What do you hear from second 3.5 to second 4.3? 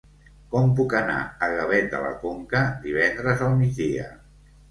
migdia?